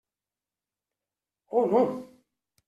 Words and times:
Oh, 1.51 1.67
no. 1.67 2.09